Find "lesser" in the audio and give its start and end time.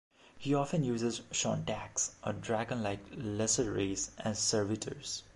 3.15-3.71